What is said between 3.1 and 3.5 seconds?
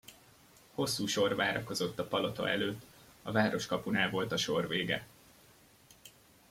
a